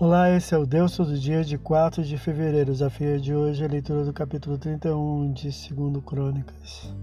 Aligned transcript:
Olá, 0.00 0.30
esse 0.30 0.54
é 0.54 0.56
o 0.56 0.64
Deus 0.64 0.96
Todo 0.96 1.18
Dia 1.18 1.42
de 1.42 1.58
4 1.58 2.04
de 2.04 2.16
fevereiro. 2.16 2.70
Desafio 2.70 3.20
de 3.20 3.34
hoje 3.34 3.64
é 3.64 3.66
a 3.66 3.68
leitura 3.68 4.04
do 4.04 4.12
capítulo 4.12 4.56
31 4.56 5.32
de 5.32 5.50
2 5.74 6.04
Crônicas. 6.04 6.94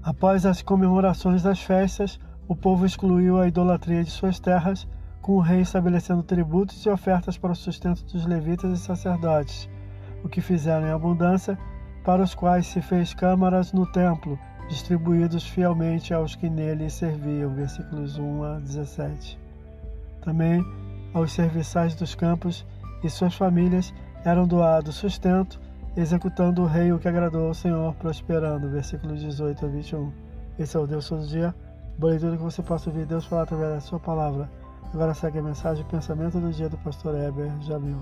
Após 0.00 0.46
as 0.46 0.62
comemorações 0.62 1.42
das 1.42 1.58
festas, 1.58 2.20
o 2.46 2.54
povo 2.54 2.86
excluiu 2.86 3.36
a 3.36 3.48
idolatria 3.48 4.04
de 4.04 4.12
suas 4.12 4.38
terras, 4.38 4.86
com 5.20 5.32
o 5.32 5.40
rei 5.40 5.62
estabelecendo 5.62 6.22
tributos 6.22 6.86
e 6.86 6.88
ofertas 6.88 7.36
para 7.36 7.50
o 7.50 7.56
sustento 7.56 8.04
dos 8.04 8.24
levitas 8.26 8.78
e 8.78 8.80
sacerdotes, 8.80 9.68
o 10.22 10.28
que 10.28 10.40
fizeram 10.40 10.86
em 10.86 10.92
abundância, 10.92 11.58
para 12.04 12.22
os 12.22 12.32
quais 12.32 12.68
se 12.68 12.80
fez 12.80 13.12
câmaras 13.12 13.72
no 13.72 13.90
templo, 13.90 14.38
distribuídos 14.68 15.44
fielmente 15.44 16.14
aos 16.14 16.36
que 16.36 16.48
nele 16.48 16.88
serviam. 16.88 17.52
Versículos 17.52 18.16
1 18.16 18.44
a 18.44 18.60
17. 18.60 19.43
Também 20.24 20.64
aos 21.12 21.32
serviçais 21.32 21.94
dos 21.94 22.14
campos 22.14 22.66
e 23.02 23.10
suas 23.10 23.34
famílias 23.34 23.92
eram 24.24 24.46
doados 24.46 24.94
sustento, 24.94 25.60
executando 25.94 26.62
o 26.62 26.66
rei 26.66 26.90
o 26.92 26.98
que 26.98 27.06
agradou 27.06 27.48
ao 27.48 27.54
Senhor, 27.54 27.94
prosperando. 27.96 28.70
Versículos 28.70 29.20
18 29.20 29.66
a 29.66 29.68
21. 29.68 30.12
Esse 30.58 30.76
é 30.76 30.80
o 30.80 30.86
Deus 30.86 31.08
todo 31.08 31.26
dia. 31.26 31.54
Boa 31.98 32.12
leitura 32.12 32.36
que 32.36 32.42
você 32.42 32.62
possa 32.62 32.88
ouvir 32.88 33.06
Deus 33.06 33.26
falar 33.26 33.42
através 33.42 33.74
da 33.74 33.80
sua 33.80 34.00
palavra. 34.00 34.50
Agora 34.92 35.12
segue 35.12 35.38
a 35.38 35.42
mensagem 35.42 35.84
e 35.84 35.90
pensamento 35.90 36.40
do 36.40 36.50
dia 36.50 36.68
do 36.68 36.78
pastor 36.78 37.14
Heber 37.14 37.52
Jamil. 37.60 37.98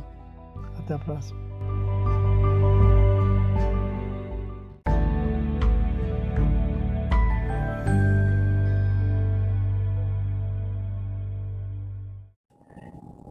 Até 0.78 0.94
a 0.94 0.98
próxima. 0.98 1.51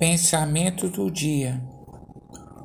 Pensamento 0.02 0.90
do 0.90 1.12
dia: 1.12 1.62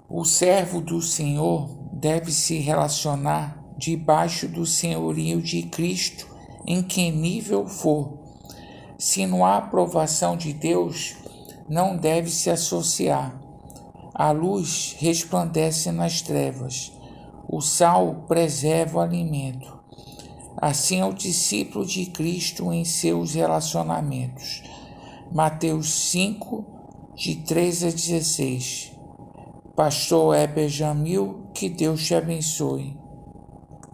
O 0.09 0.25
servo 0.25 0.81
do 0.81 1.03
Senhor 1.03 1.69
deve 1.93 2.33
se 2.33 2.57
relacionar 2.61 3.63
debaixo 3.77 4.49
do 4.49 4.65
senhorio 4.65 5.43
de 5.43 5.65
Cristo, 5.65 6.27
em 6.67 6.83
que 6.83 7.11
nível 7.11 7.69
for. 7.69 8.19
Se 8.97 9.27
não 9.27 9.45
há 9.45 9.59
aprovação 9.59 10.35
de 10.35 10.55
Deus, 10.55 11.15
não 11.69 11.95
deve 11.95 12.31
se 12.31 12.49
associar. 12.49 13.39
A 14.15 14.31
luz 14.31 14.97
resplandece 14.99 15.93
nas 15.93 16.23
trevas, 16.23 16.91
o 17.47 17.61
sal 17.61 18.25
preserva 18.27 19.01
o 19.01 19.03
alimento. 19.03 19.79
Assim 20.57 21.01
é 21.01 21.05
o 21.05 21.13
discípulo 21.13 21.85
de 21.85 22.07
Cristo 22.07 22.73
em 22.73 22.87
seus 22.87 23.35
relacionamentos. 23.35 24.63
Mateus 25.31 25.93
5, 26.13 26.76
de 27.17 27.35
3 27.35 27.85
a 27.85 27.91
16. 27.91 28.93
Pastor 29.75 30.37
Heber 30.37 30.69
Jamil, 30.69 31.49
que 31.55 31.71
Deus 31.71 32.07
te 32.07 32.15
abençoe. 32.15 33.06